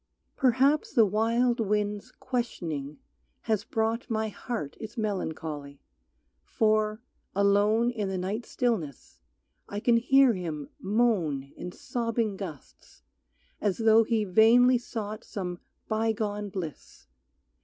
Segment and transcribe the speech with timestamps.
[0.35, 2.97] Perhaps the wild wind's questioning
[3.41, 5.79] has brought My heart its melancholy,
[6.43, 7.03] for,
[7.35, 9.19] alone In the night stillness,
[9.69, 13.03] I can hear him moan In sobbing gusts,
[13.61, 17.05] as though he vainly sought Some bygone bliss.